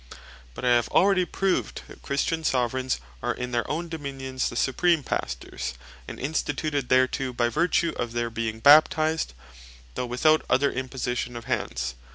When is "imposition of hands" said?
10.71-11.93